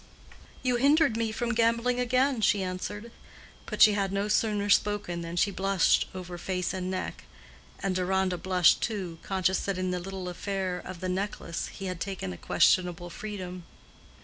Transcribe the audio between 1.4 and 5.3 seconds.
gambling again," she answered. But she had no sooner spoken